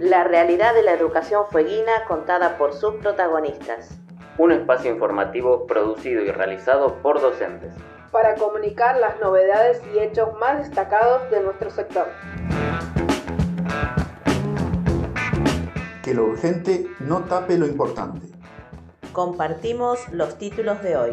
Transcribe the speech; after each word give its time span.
La 0.00 0.24
realidad 0.24 0.74
de 0.74 0.82
la 0.82 0.92
educación 0.92 1.44
fueguina 1.48 1.92
contada 2.08 2.58
por 2.58 2.72
sus 2.72 2.94
protagonistas. 2.94 4.00
Un 4.36 4.50
espacio 4.50 4.90
informativo 4.90 5.64
producido 5.66 6.24
y 6.24 6.32
realizado 6.32 6.96
por 7.02 7.20
docentes. 7.20 7.72
Para 8.10 8.34
comunicar 8.34 8.98
las 8.98 9.20
novedades 9.20 9.80
y 9.94 10.00
hechos 10.00 10.30
más 10.40 10.58
destacados 10.58 11.30
de 11.30 11.40
nuestro 11.40 11.70
sector. 11.70 12.08
Que 16.02 16.12
lo 16.12 16.24
urgente 16.24 16.88
no 16.98 17.22
tape 17.26 17.56
lo 17.56 17.66
importante. 17.66 18.26
Compartimos 19.12 20.08
los 20.08 20.36
títulos 20.36 20.82
de 20.82 20.96
hoy. 20.96 21.12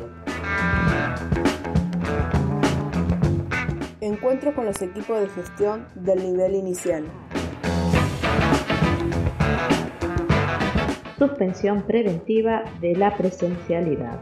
Encuentro 4.04 4.54
con 4.54 4.66
los 4.66 4.82
equipos 4.82 5.18
de 5.18 5.30
gestión 5.30 5.88
del 5.96 6.22
nivel 6.22 6.56
inicial. 6.56 7.06
Suspensión 11.18 11.84
preventiva 11.84 12.66
de 12.82 12.98
la 12.98 13.16
presencialidad. 13.16 14.20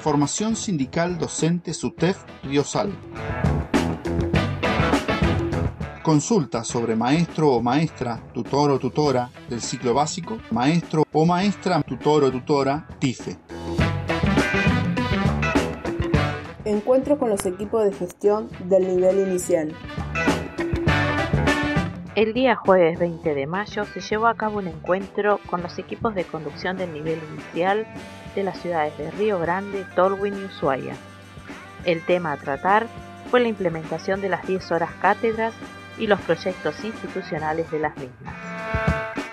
Formación 0.00 0.54
sindical 0.54 1.18
docente 1.18 1.74
SUTEF 1.74 2.22
Riosal. 2.44 2.92
Consulta 6.04 6.62
sobre 6.62 6.94
maestro 6.94 7.54
o 7.54 7.60
maestra, 7.60 8.22
tutor 8.32 8.70
o 8.70 8.78
tutora 8.78 9.30
del 9.48 9.60
ciclo 9.60 9.94
básico, 9.94 10.38
maestro 10.52 11.02
o 11.12 11.26
maestra, 11.26 11.82
tutor 11.82 12.22
o 12.22 12.30
tutora, 12.30 12.86
TIFE. 13.00 13.59
Encuentro 16.80 17.18
con 17.18 17.28
los 17.28 17.44
equipos 17.44 17.84
de 17.84 17.92
gestión 17.92 18.48
del 18.64 18.88
nivel 18.88 19.28
inicial. 19.28 19.76
El 22.14 22.32
día 22.32 22.56
jueves 22.56 22.98
20 22.98 23.34
de 23.34 23.46
mayo 23.46 23.84
se 23.84 24.00
llevó 24.00 24.28
a 24.28 24.34
cabo 24.34 24.60
un 24.60 24.66
encuentro 24.66 25.40
con 25.50 25.62
los 25.62 25.78
equipos 25.78 26.14
de 26.14 26.24
conducción 26.24 26.78
del 26.78 26.94
nivel 26.94 27.20
inicial 27.34 27.86
de 28.34 28.44
las 28.44 28.58
ciudades 28.60 28.96
de 28.96 29.10
Río 29.10 29.38
Grande, 29.38 29.84
Tolwyn 29.94 30.32
y 30.32 30.44
Ushuaia. 30.46 30.96
El 31.84 32.02
tema 32.06 32.32
a 32.32 32.38
tratar 32.38 32.86
fue 33.30 33.40
la 33.40 33.48
implementación 33.48 34.22
de 34.22 34.30
las 34.30 34.46
10 34.46 34.72
horas 34.72 34.90
cátedras 35.02 35.52
y 35.98 36.06
los 36.06 36.18
proyectos 36.22 36.82
institucionales 36.82 37.70
de 37.70 37.78
las 37.78 37.94
mismas. 37.98 38.34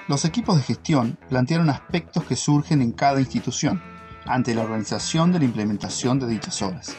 Los 0.09 0.25
equipos 0.25 0.57
de 0.57 0.63
gestión 0.63 1.17
plantearon 1.29 1.69
aspectos 1.69 2.25
que 2.25 2.35
surgen 2.35 2.81
en 2.81 2.91
cada 2.91 3.21
institución 3.21 3.81
ante 4.25 4.53
la 4.53 4.63
organización 4.63 5.31
de 5.31 5.39
la 5.39 5.45
implementación 5.45 6.19
de 6.19 6.27
dichas 6.27 6.61
horas. 6.61 6.97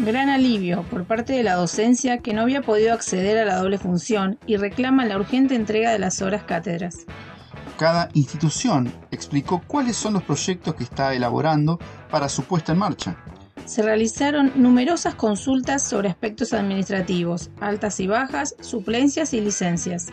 Gran 0.00 0.28
alivio 0.28 0.82
por 0.90 1.04
parte 1.04 1.34
de 1.34 1.44
la 1.44 1.54
docencia 1.54 2.18
que 2.18 2.34
no 2.34 2.42
había 2.42 2.62
podido 2.62 2.92
acceder 2.92 3.38
a 3.38 3.44
la 3.44 3.56
doble 3.56 3.78
función 3.78 4.38
y 4.44 4.56
reclama 4.56 5.04
la 5.04 5.16
urgente 5.16 5.54
entrega 5.54 5.92
de 5.92 6.00
las 6.00 6.20
horas 6.20 6.42
cátedras. 6.42 7.06
Cada 7.78 8.08
institución 8.14 8.92
explicó 9.12 9.62
cuáles 9.66 9.96
son 9.96 10.14
los 10.14 10.24
proyectos 10.24 10.74
que 10.74 10.82
está 10.82 11.14
elaborando 11.14 11.78
para 12.10 12.28
su 12.28 12.42
puesta 12.42 12.72
en 12.72 12.78
marcha. 12.78 13.16
Se 13.66 13.82
realizaron 13.82 14.52
numerosas 14.56 15.14
consultas 15.14 15.82
sobre 15.82 16.08
aspectos 16.08 16.52
administrativos, 16.52 17.50
altas 17.60 18.00
y 18.00 18.08
bajas, 18.08 18.56
suplencias 18.60 19.32
y 19.32 19.40
licencias. 19.40 20.08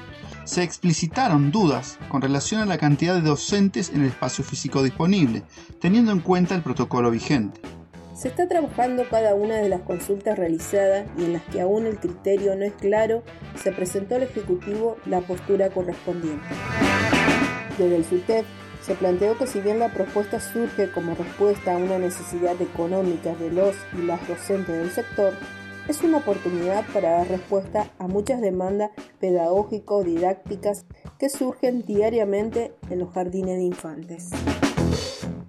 Se 0.45 0.62
explicitaron 0.64 1.52
dudas 1.52 1.98
con 2.08 2.22
relación 2.22 2.62
a 2.62 2.66
la 2.66 2.78
cantidad 2.78 3.16
de 3.16 3.22
docentes 3.22 3.90
en 3.90 4.02
el 4.02 4.08
espacio 4.08 4.44
físico 4.44 4.84
disponible, 4.84 5.44
teniendo 5.80 6.12
en 6.12 6.20
cuenta 6.20 6.56
el 6.56 6.62
protocolo 6.62 7.10
vigente. 7.12 7.62
Se 8.22 8.27
está 8.27 8.47
trabajando 8.47 9.09
cada 9.09 9.33
una 9.33 9.55
de 9.55 9.67
las 9.67 9.81
consultas 9.81 10.38
realizadas 10.38 11.08
y 11.17 11.25
en 11.25 11.33
las 11.33 11.41
que 11.45 11.59
aún 11.59 11.88
el 11.88 11.97
criterio 11.97 12.55
no 12.55 12.64
es 12.64 12.73
claro, 12.73 13.23
se 13.55 13.71
presentó 13.71 14.14
al 14.14 14.21
Ejecutivo 14.21 14.98
la 15.08 15.21
postura 15.21 15.71
correspondiente. 15.71 16.45
Desde 17.80 17.95
el 17.95 18.05
SUTEP 18.05 18.45
se 18.83 18.93
planteó 18.93 19.36
que 19.39 19.48
si 19.48 19.60
bien 19.60 19.80
la 19.80 19.89
propuesta 19.89 20.39
surge 20.39 20.92
como 20.92 21.15
respuesta 21.15 21.73
a 21.73 21.77
una 21.77 21.98
necesidad 21.98 22.61
económica 22.61 23.33
de 23.33 23.49
los 23.49 23.76
y 23.98 24.04
las 24.04 24.27
docentes 24.27 24.77
del 24.77 24.92
sector, 24.92 25.33
es 25.87 26.04
una 26.04 26.17
oportunidad 26.17 26.86
para 26.93 27.14
dar 27.14 27.27
respuesta 27.27 27.89
a 27.98 28.08
muchas 28.08 28.39
demandas 28.39 28.92
pedagógico-didácticas 29.20 30.86
que 31.17 31.27
surgen 31.30 31.81
diariamente 31.87 32.76
en 32.92 32.99
los 32.99 33.11
jardines 33.14 33.58
de 33.58 33.64
infantes. 33.64 34.30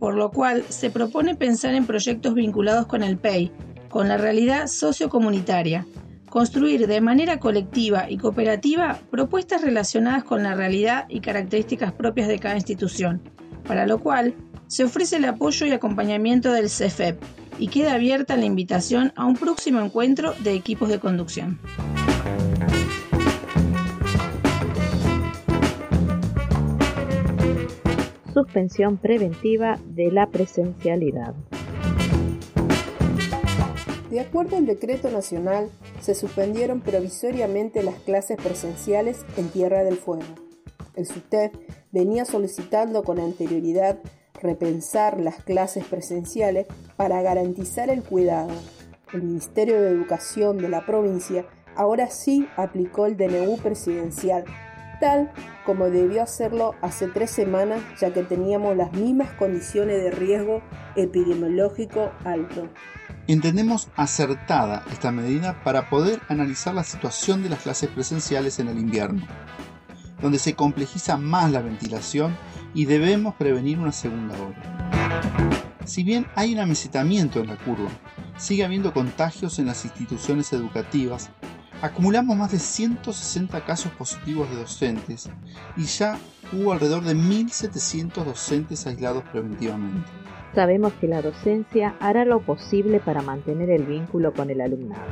Por 0.03 0.17
lo 0.17 0.33
cual 0.33 0.65
se 0.69 0.91
propone 0.91 1.37
pensar 1.37 1.75
en 1.75 1.87
proyectos 1.87 2.35
vinculados 2.35 2.89
con 2.89 3.05
el 3.05 3.19
PEI, 3.19 3.53
con 3.89 4.09
la 4.09 4.17
realidad 4.17 4.67
sociocomunitaria, 4.67 5.87
construir 6.29 6.89
de 6.89 7.01
manera 7.01 7.39
colectiva 7.39 8.11
y 8.11 8.17
cooperativa 8.17 8.99
propuestas 9.12 9.62
relacionadas 9.62 10.25
con 10.25 10.43
la 10.43 10.57
realidad 10.57 11.05
y 11.09 11.21
características 11.21 11.93
propias 11.93 12.27
de 12.27 12.41
cada 12.41 12.57
institución, 12.57 13.23
para 13.65 13.87
lo 13.87 14.01
cual 14.01 14.35
se 14.67 14.83
ofrece 14.83 15.19
el 15.19 15.25
apoyo 15.25 15.67
y 15.67 15.71
acompañamiento 15.71 16.51
del 16.51 16.69
CEFEP 16.69 17.23
y 17.61 17.69
queda 17.69 17.95
abierta 17.95 18.37
la 18.37 18.47
invitación 18.47 19.12
a 19.15 19.25
un 19.25 19.37
próximo 19.37 19.79
encuentro 19.79 20.35
de 20.43 20.55
equipos 20.55 20.89
de 20.89 20.99
conducción. 20.99 21.61
Suspensión 28.32 28.97
preventiva 28.97 29.78
de 29.84 30.10
la 30.10 30.26
presencialidad. 30.28 31.34
De 34.10 34.20
acuerdo 34.20 34.56
al 34.56 34.66
decreto 34.66 35.10
nacional, 35.10 35.70
se 36.00 36.15
suspendieron 36.15 36.81
provisoriamente 36.81 37.82
las 37.82 37.97
clases 37.97 38.37
presenciales 38.37 39.25
en 39.37 39.48
Tierra 39.48 39.84
del 39.84 39.97
Fuego. 39.97 40.34
El 40.94 41.06
SUTEP 41.06 41.54
venía 41.93 42.25
solicitando 42.25 43.03
con 43.04 43.19
anterioridad 43.19 43.98
repensar 44.41 45.20
las 45.20 45.43
clases 45.43 45.84
presenciales 45.84 46.66
para 46.97 47.22
garantizar 47.22 47.91
el 47.91 48.03
cuidado. 48.03 48.53
El 49.12 49.22
Ministerio 49.22 49.81
de 49.81 49.91
Educación 49.91 50.59
de 50.59 50.69
la 50.69 50.84
provincia 50.84 51.47
ahora 51.76 52.09
sí 52.09 52.49
aplicó 52.56 53.06
el 53.06 53.16
DNU 53.16 53.56
presidencial, 53.59 54.44
tal 55.03 55.33
como 55.67 55.91
debió 55.91 56.23
hacerlo 56.23 56.77
hace 56.81 57.09
tres 57.09 57.33
semanas 57.33 57.83
ya 58.01 58.13
que 58.13 58.23
teníamos 58.23 58.77
las 58.77 58.93
mismas 58.93 59.33
condiciones 59.33 60.01
de 60.01 60.13
riesgo 60.13 60.63
epidemiológico 60.95 62.13
alto. 62.25 62.69
Entendemos 63.27 63.89
acertada 63.97 64.85
esta 64.93 65.11
medida 65.11 65.62
para 65.65 65.91
poder 65.91 66.21
analizar 66.29 66.75
la 66.75 66.85
situación 66.85 67.43
de 67.43 67.49
las 67.49 67.62
clases 67.62 67.91
presenciales 67.91 68.61
en 68.61 68.69
el 68.69 68.79
invierno, 68.79 69.27
donde 70.21 70.39
se 70.39 70.55
complejiza 70.55 71.17
más 71.17 71.51
la 71.51 71.62
ventilación 71.62 72.37
y 72.73 72.85
debemos 72.85 73.35
prevenir 73.35 73.81
una 73.81 73.93
segunda 73.93 74.37
ola. 74.37 75.79
Si 75.85 76.05
bien 76.05 76.27
hay 76.37 76.55
un 76.55 76.61
amesetamiento 76.61 77.41
en 77.41 77.49
la 77.49 77.57
curva, 77.57 77.91
sigue 78.37 78.65
habiendo 78.65 78.93
contagios 78.93 79.59
en 79.59 79.67
las 79.67 79.85
instituciones 79.85 80.53
educativas, 80.53 81.31
acumulamos 81.82 82.37
más 82.37 82.53
de 82.53 82.60
160 82.60 83.65
casos 83.65 83.93
positivos 83.93 84.48
de 84.50 84.56
docentes 84.56 85.28
y 85.76 85.82
ya 85.82 86.16
hubo 86.53 86.72
alrededor 86.72 87.03
de 87.03 87.15
1.700 87.15 88.25
docentes 88.25 88.87
aislados 88.87 89.25
preventivamente. 89.32 90.09
Sabemos 90.54 90.93
que 91.00 91.09
la 91.09 91.22
docencia 91.22 91.97
hará 91.98 92.25
lo 92.25 92.41
posible 92.41 93.00
para 93.00 93.20
mantener 93.20 93.69
el 93.70 93.82
vínculo 93.82 94.32
con 94.32 94.50
el 94.50 94.60
alumnado, 94.60 95.03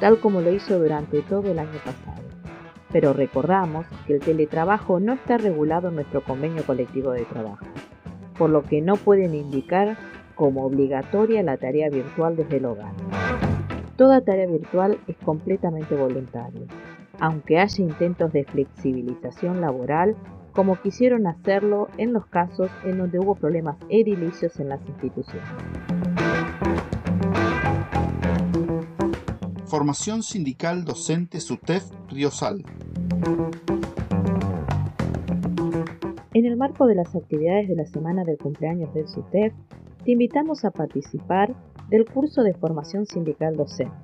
tal 0.00 0.20
como 0.20 0.42
lo 0.42 0.52
hizo 0.52 0.78
durante 0.78 1.22
todo 1.22 1.50
el 1.50 1.58
año 1.58 1.78
pasado. 1.82 2.20
Pero 2.92 3.14
recordamos 3.14 3.86
que 4.06 4.14
el 4.14 4.20
teletrabajo 4.20 5.00
no 5.00 5.14
está 5.14 5.38
regulado 5.38 5.88
en 5.88 5.94
nuestro 5.94 6.22
convenio 6.22 6.62
colectivo 6.64 7.12
de 7.12 7.24
trabajo, 7.24 7.64
por 8.36 8.50
lo 8.50 8.64
que 8.64 8.82
no 8.82 8.96
pueden 8.96 9.34
indicar 9.34 9.96
como 10.34 10.66
obligatoria 10.66 11.42
la 11.42 11.56
tarea 11.56 11.88
virtual 11.88 12.36
desde 12.36 12.58
el 12.58 12.64
hogar. 12.66 12.92
Toda 14.00 14.22
tarea 14.22 14.46
virtual 14.46 14.98
es 15.08 15.16
completamente 15.18 15.94
voluntaria, 15.94 16.62
aunque 17.18 17.58
haya 17.58 17.84
intentos 17.84 18.32
de 18.32 18.44
flexibilización 18.44 19.60
laboral 19.60 20.16
como 20.52 20.80
quisieron 20.80 21.26
hacerlo 21.26 21.88
en 21.98 22.14
los 22.14 22.24
casos 22.24 22.70
en 22.86 22.96
donde 22.96 23.18
hubo 23.18 23.34
problemas 23.34 23.76
edilicios 23.90 24.58
en 24.58 24.70
las 24.70 24.80
instituciones. 24.88 25.46
Formación 29.66 30.22
sindical 30.22 30.86
docente 30.86 31.38
SUTEF 31.38 31.84
Riosal. 32.08 32.64
En 36.32 36.46
el 36.46 36.56
marco 36.56 36.86
de 36.86 36.94
las 36.94 37.14
actividades 37.14 37.68
de 37.68 37.76
la 37.76 37.84
semana 37.84 38.24
del 38.24 38.38
cumpleaños 38.38 38.94
del 38.94 39.06
SUTEF, 39.06 39.52
te 40.06 40.12
invitamos 40.12 40.64
a 40.64 40.70
participar 40.70 41.54
del 41.90 42.04
curso 42.04 42.42
de 42.42 42.54
formación 42.54 43.04
sindical 43.04 43.56
docente, 43.56 43.94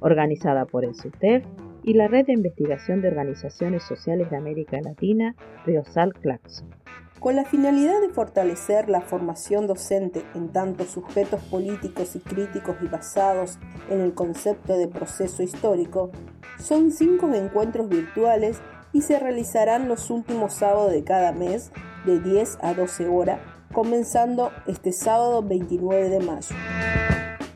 organizada 0.00 0.64
por 0.64 0.84
el 0.84 0.94
SUTEF 0.94 1.44
y 1.82 1.94
la 1.94 2.08
Red 2.08 2.26
de 2.26 2.32
Investigación 2.32 3.02
de 3.02 3.08
Organizaciones 3.08 3.82
Sociales 3.82 4.30
de 4.30 4.36
América 4.36 4.80
Latina, 4.80 5.34
Riosal 5.64 6.14
Claxon. 6.14 6.70
con 7.20 7.34
la 7.34 7.44
finalidad 7.44 8.00
de 8.00 8.10
fortalecer 8.10 8.88
la 8.88 9.00
formación 9.00 9.66
docente 9.66 10.22
en 10.34 10.52
tanto 10.52 10.84
sujetos 10.84 11.42
políticos 11.44 12.14
y 12.14 12.20
críticos 12.20 12.76
y 12.82 12.88
basados 12.88 13.58
en 13.90 14.00
el 14.00 14.14
concepto 14.14 14.76
de 14.76 14.86
proceso 14.86 15.42
histórico, 15.42 16.10
son 16.58 16.92
cinco 16.92 17.32
encuentros 17.34 17.88
virtuales 17.88 18.60
y 18.92 19.02
se 19.02 19.18
realizarán 19.18 19.88
los 19.88 20.10
últimos 20.10 20.52
sábados 20.52 20.92
de 20.92 21.02
cada 21.04 21.32
mes 21.32 21.72
de 22.04 22.20
10 22.20 22.58
a 22.62 22.74
12 22.74 23.08
horas, 23.08 23.40
comenzando 23.72 24.52
este 24.66 24.92
sábado 24.92 25.42
29 25.42 26.08
de 26.08 26.20
mayo. 26.20 26.54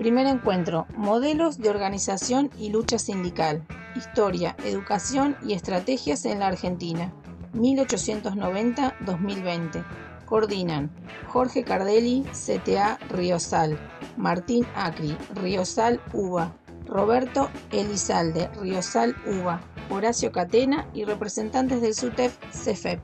Primer 0.00 0.26
encuentro, 0.26 0.88
modelos 0.96 1.58
de 1.58 1.68
organización 1.68 2.50
y 2.58 2.70
lucha 2.70 2.98
sindical, 2.98 3.66
historia, 3.94 4.56
educación 4.64 5.36
y 5.44 5.52
estrategias 5.52 6.24
en 6.24 6.38
la 6.38 6.46
Argentina. 6.46 7.12
1890-2020. 7.52 9.84
Coordinan 10.24 10.90
Jorge 11.28 11.64
Cardelli, 11.64 12.24
CTA 12.32 12.98
Riosal, 13.10 13.78
Martín 14.16 14.66
Acri, 14.74 15.14
Riosal 15.34 16.00
UBA, 16.14 16.56
Roberto 16.86 17.50
Elizalde, 17.70 18.48
Riosal 18.58 19.14
UBA, 19.26 19.60
Horacio 19.90 20.32
Catena 20.32 20.88
y 20.94 21.04
representantes 21.04 21.82
del 21.82 21.94
SUTEF 21.94 22.38
CEFEP. 22.50 23.02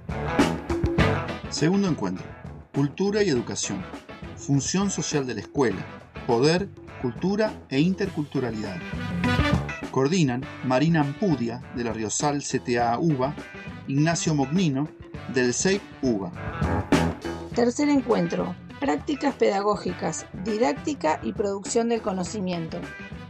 Segundo 1.50 1.88
encuentro. 1.88 2.24
Cultura 2.74 3.22
y 3.22 3.28
educación. 3.28 3.84
Función 4.36 4.90
social 4.90 5.26
de 5.26 5.34
la 5.34 5.42
escuela. 5.42 5.84
Poder, 6.26 6.70
cultura 7.06 7.52
e 7.68 7.78
interculturalidad. 7.78 8.78
Coordinan 9.92 10.42
Marina 10.64 11.02
Ampudia 11.02 11.62
de 11.76 11.84
la 11.84 11.92
Riosal 11.92 12.42
CTA 12.42 12.98
UBA 12.98 13.32
Ignacio 13.86 14.34
Mognino, 14.34 14.88
del 15.32 15.54
CEIP 15.54 15.80
UBA. 16.02 16.32
Tercer 17.54 17.88
encuentro, 17.90 18.56
prácticas 18.80 19.36
pedagógicas, 19.36 20.26
didáctica 20.44 21.20
y 21.22 21.32
producción 21.32 21.90
del 21.90 22.02
conocimiento. 22.02 22.80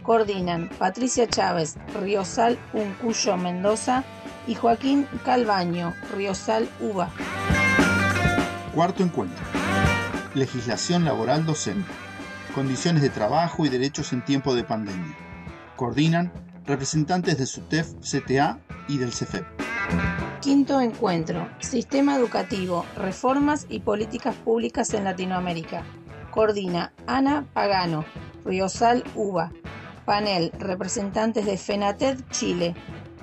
Coordinan 0.03 0.71
Patricia 0.79 1.29
Chávez, 1.29 1.77
Riosal 2.01 2.59
Uncuyo 2.73 3.37
Mendoza 3.37 4.05
y 4.47 4.55
Joaquín 4.55 5.07
Calvaño, 5.23 5.93
Riosal 6.17 6.67
UBA. 6.81 7.11
Cuarto 8.75 9.03
encuentro. 9.03 9.45
Legislación 10.35 11.05
laboral 11.05 11.45
docente. 11.45 12.06
Condiciones 12.57 13.03
de 13.03 13.11
trabajo 13.11 13.67
y 13.67 13.69
derechos 13.69 14.15
en 14.15 14.25
tiempo 14.25 14.55
de 14.55 14.65
pandemia. 14.65 15.15
Coordinan 15.77 16.33
representantes 16.65 17.37
de 17.37 17.45
SUTEF 17.45 17.93
CTA 18.01 18.59
y 18.89 18.97
del 18.97 19.13
CEFEP. 19.13 19.45
Quinto 20.41 20.81
encuentro, 20.81 21.51
Sistema 21.59 22.17
Educativo, 22.17 22.87
Reformas 22.97 23.67
y 23.69 23.81
Políticas 23.81 24.35
Públicas 24.37 24.95
en 24.95 25.05
Latinoamérica. 25.05 25.85
Coordina 26.31 26.95
Ana 27.07 27.45
Pagano, 27.53 28.07
Riosal 28.43 29.05
UBA. 29.15 29.53
Panel, 30.07 30.51
representantes 30.59 31.45
de 31.45 31.59
FENATED 31.59 32.21
Chile, 32.31 32.75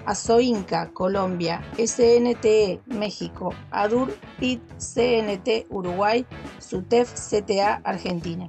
ASOINCA 0.06 0.92
Colombia, 0.92 1.64
SNTE 1.78 2.82
México, 2.86 3.52
ADUR 3.72 4.16
PIT 4.40 4.62
CNT 4.78 5.66
Uruguay, 5.72 6.24
SUTEF 6.60 7.12
CTA 7.14 7.82
Argentina. 7.84 8.48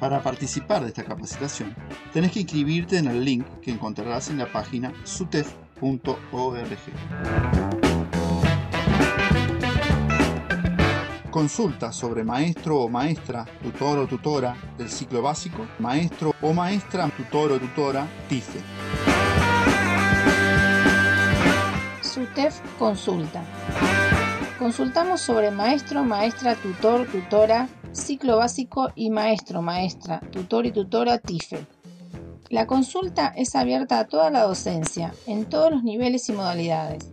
Para 0.00 0.22
participar 0.22 0.82
de 0.82 0.88
esta 0.88 1.04
capacitación, 1.04 1.74
tenés 2.12 2.32
que 2.32 2.40
inscribirte 2.40 2.98
en 2.98 3.06
el 3.08 3.24
link 3.24 3.46
que 3.62 3.70
encontrarás 3.70 4.28
en 4.28 4.38
la 4.38 4.52
página 4.52 4.92
sutef.org. 5.04 6.66
Consulta 11.30 11.92
sobre 11.92 12.24
maestro 12.24 12.80
o 12.80 12.88
maestra, 12.88 13.46
tutor 13.62 13.98
o 13.98 14.06
tutora 14.06 14.56
del 14.76 14.90
ciclo 14.90 15.22
básico, 15.22 15.66
maestro 15.78 16.34
o 16.42 16.52
maestra, 16.52 17.08
tutor 17.08 17.52
o 17.52 17.58
tutora, 17.58 18.06
TIFE. 18.28 18.60
SUTEF 22.02 22.60
Consulta. 22.78 23.42
Consultamos 24.58 25.20
sobre 25.20 25.50
maestro, 25.50 26.02
maestra, 26.02 26.54
tutor, 26.54 27.06
tutora, 27.06 27.68
ciclo 27.96 28.36
básico 28.36 28.90
y 28.94 29.10
maestro, 29.10 29.62
maestra, 29.62 30.20
tutor 30.30 30.66
y 30.66 30.72
tutora 30.72 31.18
TIFE. 31.18 31.66
La 32.48 32.66
consulta 32.66 33.32
es 33.36 33.56
abierta 33.56 33.98
a 33.98 34.06
toda 34.06 34.30
la 34.30 34.42
docencia, 34.42 35.12
en 35.26 35.46
todos 35.46 35.70
los 35.70 35.82
niveles 35.82 36.28
y 36.28 36.32
modalidades. 36.32 37.12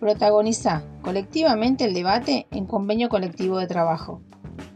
Protagoniza 0.00 0.82
colectivamente 1.02 1.84
el 1.84 1.94
debate 1.94 2.48
en 2.50 2.66
convenio 2.66 3.08
colectivo 3.08 3.58
de 3.58 3.68
trabajo. 3.68 4.20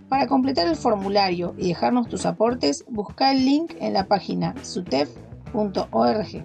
Para 0.08 0.28
completar 0.28 0.68
el 0.68 0.76
formulario 0.76 1.54
y 1.58 1.68
dejarnos 1.68 2.08
tus 2.08 2.26
aportes, 2.26 2.84
busca 2.88 3.32
el 3.32 3.44
link 3.44 3.72
en 3.80 3.92
la 3.92 4.06
página 4.06 4.54
sutef.org. 4.62 6.44